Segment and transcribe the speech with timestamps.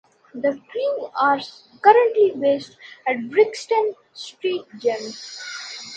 [0.33, 1.39] The crew are
[1.83, 2.75] currently based
[3.07, 5.13] at Brixton Street Gym.